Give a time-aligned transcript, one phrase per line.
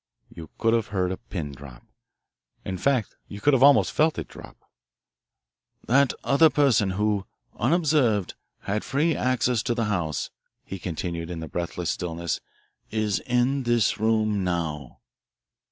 [0.33, 1.83] You could have heard a pin drop.
[2.65, 4.57] In fact you could almost have felt it drop.
[5.85, 7.27] "That other person who,
[7.59, 10.31] unobserved, had free access to the house,"
[10.65, 12.41] he continued in the breathless stillness,
[12.89, 15.01] "is in this room now."